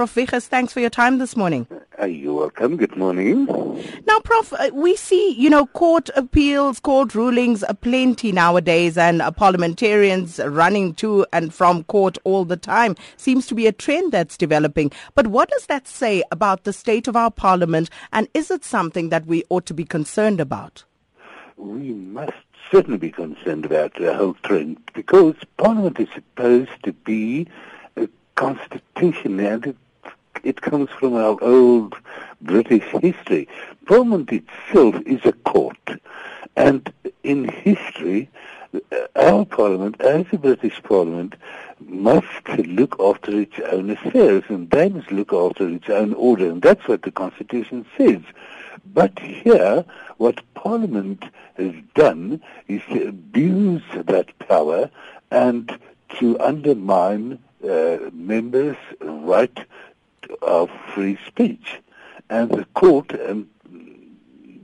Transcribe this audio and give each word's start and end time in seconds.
Prof. 0.00 0.14
Wiechers, 0.14 0.46
thanks 0.46 0.72
for 0.72 0.80
your 0.80 0.88
time 0.88 1.18
this 1.18 1.36
morning. 1.36 1.66
Uh, 2.00 2.06
you're 2.06 2.32
welcome. 2.32 2.78
Good 2.78 2.96
morning. 2.96 3.44
Now, 4.06 4.18
Prof, 4.20 4.54
uh, 4.54 4.70
we 4.72 4.96
see, 4.96 5.32
you 5.32 5.50
know, 5.50 5.66
court 5.66 6.08
appeals, 6.16 6.80
court 6.80 7.14
rulings 7.14 7.62
are 7.62 7.74
plenty 7.74 8.32
nowadays, 8.32 8.96
and 8.96 9.20
uh, 9.20 9.30
parliamentarians 9.30 10.38
running 10.38 10.94
to 10.94 11.26
and 11.34 11.52
from 11.52 11.84
court 11.84 12.16
all 12.24 12.46
the 12.46 12.56
time. 12.56 12.96
Seems 13.18 13.46
to 13.48 13.54
be 13.54 13.66
a 13.66 13.72
trend 13.72 14.12
that's 14.12 14.38
developing. 14.38 14.90
But 15.14 15.26
what 15.26 15.50
does 15.50 15.66
that 15.66 15.86
say 15.86 16.22
about 16.32 16.64
the 16.64 16.72
state 16.72 17.06
of 17.06 17.14
our 17.14 17.30
parliament, 17.30 17.90
and 18.10 18.26
is 18.32 18.50
it 18.50 18.64
something 18.64 19.10
that 19.10 19.26
we 19.26 19.44
ought 19.50 19.66
to 19.66 19.74
be 19.74 19.84
concerned 19.84 20.40
about? 20.40 20.82
We 21.58 21.92
must 21.92 22.32
certainly 22.70 22.96
be 22.96 23.10
concerned 23.10 23.66
about 23.66 23.92
the 23.96 24.14
whole 24.14 24.36
trend 24.44 24.78
because 24.94 25.34
Parliament 25.58 26.00
is 26.00 26.08
supposed 26.14 26.82
to 26.84 26.94
be 26.94 27.48
a 27.98 28.08
constitution 28.34 29.38
and 29.40 29.76
it, 30.42 30.60
comes 30.60 30.90
from 30.90 31.14
our 31.14 31.36
old 31.42 31.94
British 32.40 32.84
history. 33.02 33.48
Parliament 33.86 34.30
itself 34.32 34.96
is 35.06 35.24
a 35.24 35.32
court 35.32 36.00
and 36.56 36.92
in 37.22 37.48
history 37.48 38.28
our 39.16 39.44
Parliament, 39.44 40.00
as 40.00 40.26
a 40.32 40.38
British 40.38 40.80
Parliament, 40.82 41.34
must 41.80 42.48
look 42.48 42.98
after 43.00 43.40
its 43.40 43.58
own 43.70 43.90
affairs 43.90 44.44
and 44.48 44.70
they 44.70 44.88
must 44.88 45.10
look 45.10 45.32
after 45.32 45.68
its 45.68 45.88
own 45.88 46.14
order 46.14 46.48
and 46.50 46.62
that's 46.62 46.86
what 46.86 47.02
the 47.02 47.10
Constitution 47.10 47.84
says. 47.96 48.20
But 48.94 49.18
here, 49.18 49.84
what 50.18 50.40
Parliament 50.54 51.24
has 51.56 51.74
done 51.94 52.40
is 52.68 52.82
to 52.92 53.08
abuse 53.08 53.82
that 53.92 54.38
power 54.38 54.90
and 55.30 55.76
to 56.20 56.38
undermine 56.38 57.38
uh, 57.68 57.98
members' 58.12 58.76
right 59.00 59.58
of 60.42 60.70
free 60.94 61.18
speech. 61.26 61.80
And 62.28 62.50
the 62.50 62.64
court 62.74 63.12
and 63.12 63.48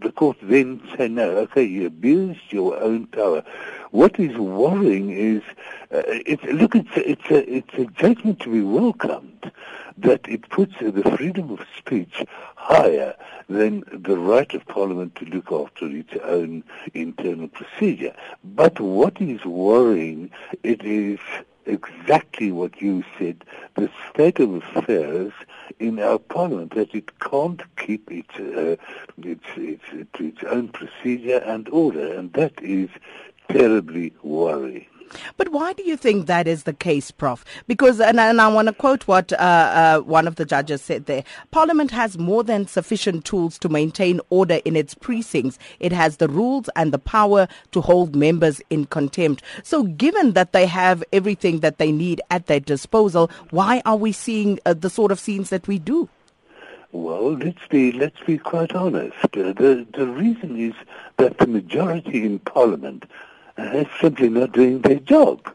the 0.00 0.12
court 0.12 0.36
then 0.42 0.80
say, 0.96 1.08
no, 1.08 1.30
okay, 1.38 1.64
you 1.64 1.86
abused 1.86 2.52
your 2.52 2.80
own 2.80 3.06
power. 3.06 3.42
What 3.90 4.20
is 4.20 4.36
worrying 4.36 5.10
is, 5.10 5.42
uh, 5.92 6.02
it's, 6.06 6.42
look, 6.44 6.76
it's 6.76 6.96
a, 6.96 7.10
it's, 7.10 7.30
a, 7.30 7.52
it's 7.52 7.74
a 7.74 7.86
judgment 7.86 8.40
to 8.40 8.52
be 8.52 8.60
welcomed 8.60 9.50
that 9.98 10.28
it 10.28 10.48
puts 10.50 10.74
the 10.80 11.02
freedom 11.16 11.50
of 11.50 11.60
speech 11.76 12.24
higher 12.56 13.14
than 13.48 13.82
the 13.92 14.18
right 14.18 14.52
of 14.54 14.66
Parliament 14.66 15.14
to 15.16 15.24
look 15.24 15.50
after 15.50 15.86
its 15.86 16.12
own 16.22 16.62
internal 16.94 17.48
procedure. 17.48 18.14
But 18.44 18.78
what 18.78 19.20
is 19.20 19.44
worrying, 19.44 20.30
it 20.62 20.84
is 20.84 21.18
exactly 21.66 22.52
what 22.52 22.80
you 22.80 23.04
said, 23.18 23.44
the 23.74 23.90
state 24.10 24.38
of 24.38 24.54
affairs 24.54 25.32
in 25.78 25.98
our 25.98 26.18
parliament, 26.18 26.74
that 26.74 26.94
it 26.94 27.18
can't 27.20 27.62
keep 27.76 28.10
its, 28.10 28.34
uh, 28.36 28.76
its, 29.22 29.44
its, 29.56 29.84
its 30.18 30.44
own 30.44 30.68
procedure 30.68 31.38
and 31.38 31.68
order, 31.68 32.14
and 32.14 32.32
that 32.34 32.60
is 32.62 32.88
terribly 33.48 34.12
worrying. 34.22 34.86
But 35.36 35.50
why 35.50 35.72
do 35.72 35.82
you 35.82 35.96
think 35.96 36.26
that 36.26 36.46
is 36.46 36.64
the 36.64 36.72
case, 36.72 37.10
Prof? 37.10 37.44
Because, 37.66 38.00
and, 38.00 38.18
and 38.18 38.40
I 38.40 38.48
want 38.48 38.68
to 38.68 38.74
quote 38.74 39.06
what 39.06 39.32
uh, 39.32 39.36
uh, 39.36 40.00
one 40.00 40.26
of 40.26 40.36
the 40.36 40.44
judges 40.44 40.82
said 40.82 41.06
there 41.06 41.24
Parliament 41.50 41.90
has 41.90 42.18
more 42.18 42.42
than 42.42 42.66
sufficient 42.66 43.24
tools 43.24 43.58
to 43.58 43.68
maintain 43.68 44.20
order 44.30 44.60
in 44.64 44.76
its 44.76 44.94
precincts. 44.94 45.58
It 45.80 45.92
has 45.92 46.16
the 46.16 46.28
rules 46.28 46.68
and 46.76 46.92
the 46.92 46.98
power 46.98 47.48
to 47.72 47.80
hold 47.80 48.14
members 48.14 48.60
in 48.70 48.86
contempt. 48.86 49.42
So, 49.62 49.84
given 49.84 50.32
that 50.32 50.52
they 50.52 50.66
have 50.66 51.02
everything 51.12 51.60
that 51.60 51.78
they 51.78 51.92
need 51.92 52.20
at 52.30 52.46
their 52.46 52.60
disposal, 52.60 53.30
why 53.50 53.82
are 53.84 53.96
we 53.96 54.12
seeing 54.12 54.58
uh, 54.66 54.74
the 54.74 54.90
sort 54.90 55.12
of 55.12 55.20
scenes 55.20 55.50
that 55.50 55.68
we 55.68 55.78
do? 55.78 56.08
Well, 56.92 57.32
let's 57.34 57.66
be 57.68 57.92
let's 57.92 58.20
be 58.26 58.38
quite 58.38 58.72
honest. 58.72 59.16
Uh, 59.24 59.52
the 59.52 59.86
the 59.94 60.06
reason 60.06 60.58
is 60.58 60.74
that 61.18 61.38
the 61.38 61.46
majority 61.46 62.24
in 62.24 62.38
Parliament 62.38 63.04
uh, 63.58 63.84
simply 64.00 64.28
not 64.28 64.52
doing 64.52 64.80
their 64.80 65.00
job. 65.00 65.52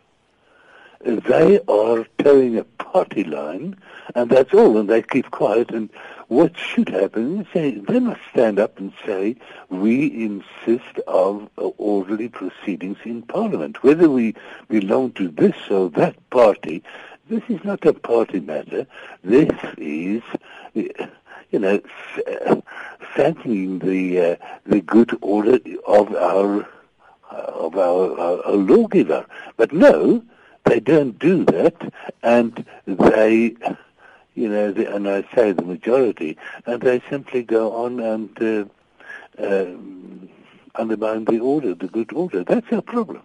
They 1.03 1.59
are 1.67 2.06
toeing 2.19 2.57
a 2.57 2.63
party 2.63 3.23
line, 3.23 3.75
and 4.13 4.29
that's 4.29 4.53
all, 4.53 4.78
and 4.78 4.88
they 4.88 5.01
keep 5.01 5.31
quiet. 5.31 5.72
And 5.72 5.89
what 6.28 6.56
should 6.56 6.90
happen 6.90 7.41
is 7.41 7.47
they, 7.53 7.72
they 7.72 8.00
must 8.00 8.22
stand 8.29 8.59
up 8.59 8.78
and 8.78 8.94
say, 9.03 9.35
we 9.69 10.25
insist 10.25 11.00
of 11.07 11.50
orderly 11.57 12.29
proceedings 12.29 12.97
in 13.03 13.23
Parliament. 13.23 13.84
Whether 13.84 14.09
we 14.09 14.35
belong 14.69 15.13
to 15.13 15.28
this 15.28 15.56
or 15.72 15.90
that 15.91 16.29
party, 16.29 16.84
this 17.29 17.44
is 17.50 17.63
not 17.63 17.84
a 17.85 17.94
party 17.94 18.40
matter. 18.40 18.85
This 19.23 19.50
is, 19.78 20.22
you 20.75 21.59
know, 21.59 21.81
thanking 23.16 23.79
the 23.79 24.22
uh, 24.22 24.35
the 24.66 24.81
good 24.81 25.17
order 25.22 25.59
of 25.88 26.13
our 26.13 26.67
of 27.61 27.77
our, 27.77 28.19
our, 28.19 28.45
our 28.45 28.55
lawgiver. 28.55 29.25
But 29.57 29.72
no, 29.73 30.23
they 30.66 30.79
don't 30.79 31.17
do 31.19 31.45
that, 31.45 31.94
and 32.23 32.66
they, 32.85 33.55
you 34.35 34.49
know, 34.49 34.72
the, 34.72 34.94
and 34.94 35.07
I 35.09 35.23
say 35.35 35.51
the 35.51 35.63
majority, 35.63 36.38
and 36.66 36.81
they 36.81 37.01
simply 37.09 37.44
go 37.44 37.73
on 37.73 37.99
and 37.99 38.41
uh, 38.41 38.66
uh, 39.41 39.66
undermine 40.75 41.25
the 41.25 41.39
order, 41.39 41.73
the 41.73 41.88
good 41.88 42.13
order. 42.13 42.44
That's 42.44 42.72
our 42.72 42.81
problem. 42.81 43.23